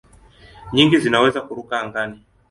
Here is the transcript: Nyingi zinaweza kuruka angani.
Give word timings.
Nyingi 0.73 0.97
zinaweza 1.03 1.39
kuruka 1.47 1.73
angani. 1.83 2.17